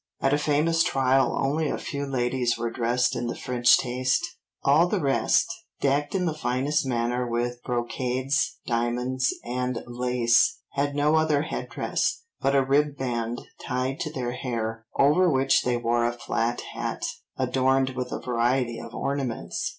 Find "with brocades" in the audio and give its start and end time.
7.27-8.57